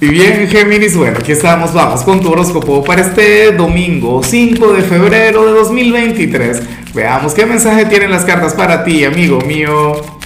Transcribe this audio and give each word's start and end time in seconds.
Y 0.00 0.06
bien, 0.06 0.46
Géminis, 0.48 0.96
bueno, 0.96 1.18
aquí 1.18 1.32
estamos, 1.32 1.74
vamos 1.74 2.02
con 2.02 2.20
tu 2.20 2.30
horóscopo 2.30 2.84
para 2.84 3.00
este 3.02 3.50
domingo 3.50 4.22
5 4.22 4.72
de 4.74 4.82
febrero 4.82 5.44
de 5.44 5.52
2023. 5.52 6.62
Veamos 6.94 7.34
qué 7.34 7.44
mensaje 7.44 7.84
tienen 7.86 8.12
las 8.12 8.24
cartas 8.24 8.54
para 8.54 8.84
ti, 8.84 9.04
amigo 9.04 9.40
mío. 9.40 10.17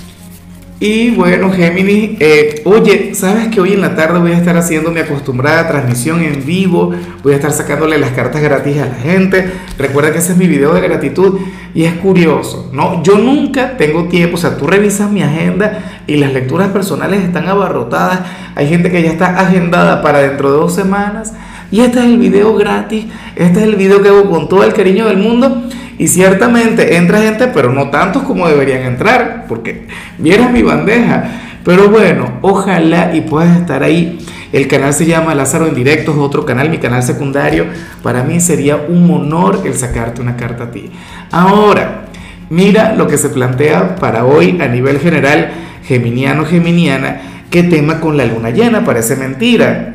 Y 0.84 1.10
bueno, 1.10 1.48
Géminis, 1.52 2.16
eh, 2.18 2.60
oye, 2.64 3.14
¿sabes 3.14 3.46
que 3.46 3.60
hoy 3.60 3.74
en 3.74 3.82
la 3.82 3.94
tarde 3.94 4.18
voy 4.18 4.32
a 4.32 4.36
estar 4.36 4.56
haciendo 4.56 4.90
mi 4.90 4.98
acostumbrada 4.98 5.68
transmisión 5.68 6.20
en 6.22 6.44
vivo? 6.44 6.90
Voy 7.22 7.34
a 7.34 7.36
estar 7.36 7.52
sacándole 7.52 7.98
las 7.98 8.10
cartas 8.10 8.42
gratis 8.42 8.78
a 8.78 8.86
la 8.86 8.96
gente. 8.96 9.48
Recuerda 9.78 10.10
que 10.10 10.18
ese 10.18 10.32
es 10.32 10.38
mi 10.38 10.48
video 10.48 10.74
de 10.74 10.80
gratitud 10.80 11.38
y 11.72 11.84
es 11.84 11.92
curioso, 11.92 12.68
¿no? 12.72 13.00
Yo 13.04 13.16
nunca 13.16 13.76
tengo 13.76 14.08
tiempo, 14.08 14.34
o 14.34 14.40
sea, 14.40 14.56
tú 14.56 14.66
revisas 14.66 15.08
mi 15.08 15.22
agenda 15.22 16.02
y 16.08 16.16
las 16.16 16.32
lecturas 16.32 16.70
personales 16.70 17.22
están 17.22 17.46
abarrotadas. 17.46 18.18
Hay 18.56 18.66
gente 18.66 18.90
que 18.90 19.04
ya 19.04 19.12
está 19.12 19.38
agendada 19.38 20.02
para 20.02 20.18
dentro 20.18 20.50
de 20.50 20.56
dos 20.56 20.74
semanas. 20.74 21.32
Y 21.70 21.82
este 21.82 22.00
es 22.00 22.06
el 22.06 22.18
video 22.18 22.56
gratis, 22.56 23.04
este 23.36 23.60
es 23.60 23.66
el 23.66 23.76
video 23.76 24.02
que 24.02 24.08
hago 24.08 24.28
con 24.28 24.48
todo 24.48 24.64
el 24.64 24.72
cariño 24.72 25.06
del 25.06 25.18
mundo. 25.18 25.62
Y 26.02 26.08
ciertamente 26.08 26.96
entra 26.96 27.20
gente, 27.20 27.46
pero 27.54 27.72
no 27.72 27.90
tantos 27.90 28.24
como 28.24 28.48
deberían 28.48 28.82
entrar, 28.82 29.44
porque 29.46 29.86
vieras 30.18 30.50
mi 30.50 30.60
bandeja. 30.60 31.30
Pero 31.64 31.90
bueno, 31.90 32.38
ojalá 32.40 33.14
y 33.14 33.20
puedas 33.20 33.56
estar 33.56 33.84
ahí. 33.84 34.18
El 34.52 34.66
canal 34.66 34.94
se 34.94 35.06
llama 35.06 35.32
Lázaro 35.36 35.68
en 35.68 35.76
Directo, 35.76 36.10
es 36.10 36.18
otro 36.18 36.44
canal, 36.44 36.70
mi 36.70 36.78
canal 36.78 37.04
secundario. 37.04 37.66
Para 38.02 38.24
mí 38.24 38.40
sería 38.40 38.78
un 38.78 39.08
honor 39.12 39.62
el 39.64 39.74
sacarte 39.74 40.20
una 40.20 40.36
carta 40.36 40.64
a 40.64 40.70
ti. 40.72 40.90
Ahora, 41.30 42.06
mira 42.50 42.96
lo 42.96 43.06
que 43.06 43.16
se 43.16 43.28
plantea 43.28 43.94
para 43.94 44.24
hoy 44.24 44.58
a 44.60 44.66
nivel 44.66 44.98
general, 44.98 45.52
geminiano, 45.84 46.44
geminiana, 46.46 47.20
qué 47.48 47.62
tema 47.62 48.00
con 48.00 48.16
la 48.16 48.24
luna 48.24 48.50
llena, 48.50 48.84
parece 48.84 49.14
mentira. 49.14 49.94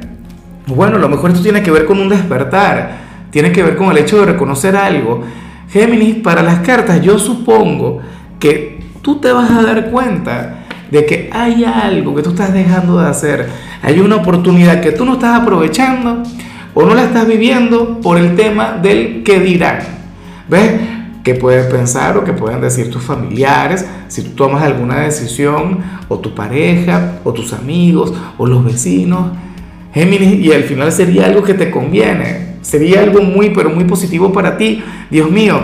Bueno, 0.67 0.95
a 0.95 0.99
lo 0.99 1.09
mejor 1.09 1.31
esto 1.31 1.43
tiene 1.43 1.63
que 1.63 1.71
ver 1.71 1.83
con 1.83 1.99
un 1.99 2.07
despertar, 2.07 2.91
tiene 3.29 3.51
que 3.51 3.61
ver 3.61 3.75
con 3.75 3.91
el 3.91 3.97
hecho 3.97 4.21
de 4.21 4.27
reconocer 4.27 4.77
algo 4.77 5.25
Géminis, 5.69 6.15
para 6.17 6.43
las 6.43 6.59
cartas 6.59 7.01
yo 7.01 7.19
supongo 7.19 7.99
que 8.39 8.79
tú 9.01 9.19
te 9.19 9.31
vas 9.31 9.51
a 9.51 9.61
dar 9.61 9.89
cuenta 9.91 10.65
de 10.91 11.05
que 11.05 11.29
hay 11.33 11.65
algo 11.65 12.15
que 12.15 12.23
tú 12.23 12.29
estás 12.29 12.53
dejando 12.53 12.99
de 12.99 13.07
hacer, 13.07 13.49
hay 13.81 13.99
una 13.99 14.17
oportunidad 14.17 14.81
que 14.81 14.91
tú 14.91 15.05
no 15.05 15.13
estás 15.13 15.41
aprovechando 15.41 16.23
o 16.73 16.85
no 16.85 16.93
la 16.93 17.03
estás 17.03 17.27
viviendo 17.27 17.99
por 18.01 18.17
el 18.17 18.35
tema 18.35 18.73
del 18.81 19.23
que 19.23 19.39
dirán. 19.39 19.79
¿Ves? 20.47 20.71
Que 21.23 21.35
puedes 21.35 21.65
pensar 21.65 22.17
o 22.17 22.23
que 22.23 22.33
pueden 22.33 22.61
decir 22.61 22.89
tus 22.89 23.03
familiares 23.03 23.85
si 24.07 24.21
tú 24.21 24.29
tomas 24.31 24.63
alguna 24.63 25.01
decisión, 25.01 25.79
o 26.07 26.19
tu 26.19 26.33
pareja, 26.33 27.19
o 27.25 27.33
tus 27.33 27.51
amigos, 27.51 28.13
o 28.37 28.45
los 28.45 28.63
vecinos. 28.63 29.31
Géminis, 29.93 30.39
y 30.39 30.53
al 30.53 30.63
final 30.63 30.91
sería 30.91 31.25
algo 31.25 31.43
que 31.43 31.53
te 31.53 31.69
conviene, 31.69 32.46
Sería 32.67 32.99
algo 32.99 33.21
muy, 33.21 33.51
pero 33.51 33.69
muy 33.69 33.85
positivo 33.85 34.33
para 34.33 34.57
ti. 34.57 34.83
Dios 35.09 35.31
mío, 35.31 35.57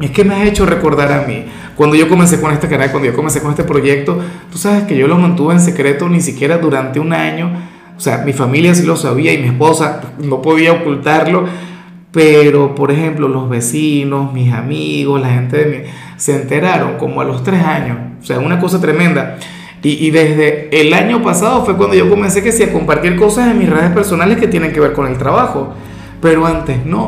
es 0.00 0.10
que 0.12 0.24
me 0.24 0.34
has 0.34 0.48
hecho 0.48 0.64
recordar 0.64 1.12
a 1.12 1.26
mí. 1.26 1.44
Cuando 1.76 1.94
yo 1.94 2.08
comencé 2.08 2.40
con 2.40 2.54
este 2.54 2.68
canal, 2.68 2.90
cuando 2.90 3.10
yo 3.10 3.14
comencé 3.14 3.42
con 3.42 3.50
este 3.50 3.64
proyecto, 3.64 4.18
tú 4.50 4.56
sabes 4.56 4.84
que 4.84 4.96
yo 4.96 5.08
lo 5.08 5.18
mantuve 5.18 5.52
en 5.52 5.60
secreto 5.60 6.08
ni 6.08 6.22
siquiera 6.22 6.56
durante 6.56 7.00
un 7.00 7.12
año. 7.12 7.50
O 7.98 8.00
sea, 8.00 8.22
mi 8.24 8.32
familia 8.32 8.74
sí 8.74 8.86
lo 8.86 8.96
sabía 8.96 9.34
y 9.34 9.42
mi 9.42 9.48
esposa 9.48 10.14
no 10.18 10.40
podía 10.40 10.72
ocultarlo. 10.72 11.44
Pero, 12.12 12.74
por 12.74 12.92
ejemplo, 12.92 13.28
los 13.28 13.50
vecinos, 13.50 14.32
mis 14.32 14.54
amigos, 14.54 15.20
la 15.20 15.28
gente 15.28 15.58
de 15.58 15.66
mí, 15.66 15.84
se 16.16 16.34
enteraron 16.34 16.96
como 16.96 17.20
a 17.20 17.24
los 17.24 17.42
tres 17.42 17.62
años. 17.62 17.98
O 18.22 18.24
sea, 18.24 18.38
una 18.38 18.58
cosa 18.58 18.80
tremenda. 18.80 19.36
Y, 19.82 20.06
y, 20.06 20.10
desde 20.10 20.80
el 20.80 20.94
año 20.94 21.22
pasado 21.22 21.66
fue 21.66 21.76
cuando 21.76 21.94
yo 21.94 22.08
comencé 22.08 22.42
que 22.42 22.52
sí, 22.52 22.62
a 22.62 22.72
compartir 22.72 23.16
cosas 23.16 23.50
en 23.50 23.58
mis 23.58 23.68
redes 23.68 23.90
personales 23.90 24.38
que 24.38 24.48
tienen 24.48 24.72
que 24.72 24.80
ver 24.80 24.94
con 24.94 25.06
el 25.06 25.18
trabajo 25.18 25.74
pero 26.20 26.46
antes 26.46 26.84
no. 26.84 27.02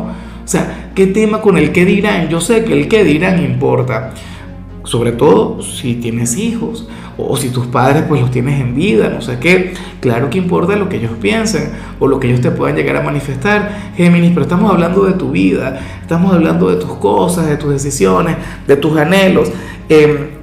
O 0.49 0.51
sea, 0.51 0.91
¿qué 0.95 1.07
tema 1.07 1.41
con 1.41 1.59
el 1.59 1.73
que 1.73 1.85
dirán? 1.85 2.29
Yo 2.29 2.41
sé 2.41 2.65
que 2.65 2.73
el 2.73 2.89
que 2.89 3.05
dirán 3.05 3.43
importa, 3.43 4.15
sobre 4.85 5.13
todo 5.13 5.63
si 5.63 5.97
tienes 5.97 6.39
hijos 6.39 6.89
o 7.19 7.37
si 7.37 7.51
tus 7.51 7.67
padres 7.67 8.05
pues 8.09 8.21
los 8.21 8.31
tienes 8.31 8.61
en 8.61 8.75
vida, 8.75 9.11
no 9.11 9.21
sé 9.21 9.39
qué. 9.39 9.75
Claro 10.01 10.31
que 10.31 10.39
importa 10.39 10.77
lo 10.77 10.89
que 10.89 10.97
ellos 10.97 11.13
piensen 11.21 11.73
o 11.99 12.07
lo 12.07 12.19
que 12.19 12.29
ellos 12.29 12.41
te 12.41 12.51
puedan 12.51 12.77
llegar 12.77 12.97
a 12.97 13.03
manifestar, 13.03 13.93
Géminis, 13.97 14.31
pero 14.31 14.43
estamos 14.43 14.71
hablando 14.71 15.05
de 15.05 15.15
tu 15.15 15.31
vida, 15.33 15.81
estamos 16.01 16.33
hablando 16.33 16.71
de 16.71 16.77
tus 16.77 16.95
cosas, 16.95 17.47
de 17.49 17.57
tus 17.57 17.71
decisiones, 17.71 18.37
de 18.67 18.77
tus 18.77 18.97
anhelos. 18.97 19.51
Eh, 19.89 20.38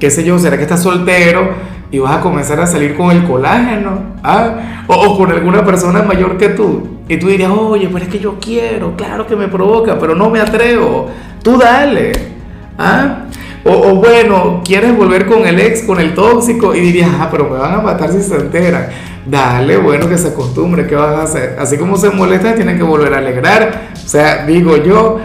¿Qué 0.00 0.10
sé 0.10 0.24
yo? 0.24 0.38
¿Será 0.38 0.56
que 0.56 0.64
estás 0.64 0.82
soltero? 0.82 1.70
y 1.92 1.98
vas 1.98 2.18
a 2.18 2.20
comenzar 2.20 2.60
a 2.60 2.66
salir 2.66 2.96
con 2.96 3.10
el 3.10 3.24
colágeno, 3.24 4.14
¿ah? 4.22 4.84
o, 4.86 5.18
con 5.18 5.30
alguna 5.32 5.64
persona 5.64 6.02
mayor 6.02 6.38
que 6.38 6.50
tú. 6.50 7.00
Y 7.08 7.16
tú 7.16 7.26
dirías, 7.26 7.50
oye, 7.50 7.88
pero 7.92 8.04
es 8.04 8.10
que 8.10 8.20
yo 8.20 8.38
quiero, 8.40 8.94
claro 8.96 9.26
que 9.26 9.34
me 9.34 9.48
provoca, 9.48 9.98
pero 9.98 10.14
no 10.14 10.30
me 10.30 10.40
atrevo. 10.40 11.08
Tú 11.42 11.58
dale. 11.58 12.12
¿ah? 12.78 13.24
O, 13.64 13.72
o, 13.72 13.94
bueno, 13.96 14.62
quieres 14.64 14.96
volver 14.96 15.26
con 15.26 15.44
el 15.46 15.58
ex, 15.58 15.82
con 15.82 15.98
el 15.98 16.14
tóxico, 16.14 16.74
y 16.74 16.80
dirías, 16.80 17.10
ah, 17.18 17.28
pero 17.28 17.50
me 17.50 17.58
van 17.58 17.74
a 17.74 17.80
matar 17.80 18.12
si 18.12 18.22
se 18.22 18.36
enteran. 18.36 18.86
Dale, 19.26 19.76
bueno, 19.78 20.08
que 20.08 20.16
se 20.16 20.28
acostumbre, 20.28 20.86
¿qué 20.86 20.94
vas 20.94 21.16
a 21.16 21.22
hacer? 21.24 21.56
Así 21.58 21.76
como 21.76 21.96
se 21.96 22.10
molesta, 22.10 22.54
tienen 22.54 22.78
que 22.78 22.84
volver 22.84 23.12
a 23.14 23.18
alegrar. 23.18 23.90
O 23.92 24.08
sea, 24.08 24.46
digo 24.46 24.76
yo. 24.76 25.18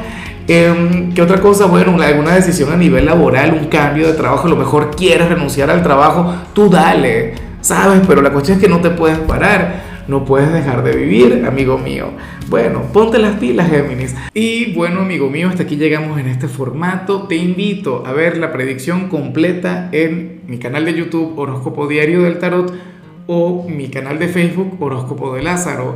Eh, 0.47 1.09
¿Qué 1.15 1.21
otra 1.21 1.41
cosa? 1.41 1.65
Bueno, 1.65 1.99
alguna 2.01 2.35
decisión 2.35 2.71
a 2.71 2.77
nivel 2.77 3.05
laboral, 3.05 3.53
un 3.53 3.67
cambio 3.67 4.07
de 4.07 4.13
trabajo, 4.13 4.47
a 4.47 4.49
lo 4.49 4.55
mejor 4.55 4.95
quieres 4.95 5.27
renunciar 5.27 5.71
al 5.71 5.81
trabajo, 5.81 6.33
tú 6.53 6.69
dale, 6.69 7.33
¿sabes? 7.61 8.01
Pero 8.07 8.21
la 8.21 8.31
cuestión 8.31 8.57
es 8.57 8.63
que 8.63 8.69
no 8.69 8.79
te 8.79 8.91
puedes 8.91 9.17
parar, 9.19 10.03
no 10.07 10.23
puedes 10.23 10.53
dejar 10.53 10.83
de 10.83 10.95
vivir, 10.95 11.45
amigo 11.47 11.79
mío. 11.79 12.11
Bueno, 12.47 12.83
ponte 12.93 13.17
las 13.17 13.37
pilas, 13.37 13.71
Géminis. 13.71 14.15
Y 14.35 14.73
bueno, 14.73 15.01
amigo 15.01 15.31
mío, 15.31 15.49
hasta 15.49 15.63
aquí 15.63 15.77
llegamos 15.77 16.19
en 16.19 16.27
este 16.27 16.47
formato. 16.47 17.23
Te 17.23 17.35
invito 17.35 18.03
a 18.05 18.13
ver 18.13 18.37
la 18.37 18.51
predicción 18.51 19.09
completa 19.09 19.89
en 19.91 20.41
mi 20.45 20.59
canal 20.59 20.85
de 20.85 20.93
YouTube 20.93 21.33
Horóscopo 21.39 21.87
Diario 21.87 22.21
del 22.21 22.37
Tarot 22.37 22.71
o 23.25 23.65
mi 23.67 23.87
canal 23.87 24.19
de 24.19 24.27
Facebook 24.27 24.77
Horóscopo 24.79 25.33
de 25.33 25.41
Lázaro. 25.41 25.95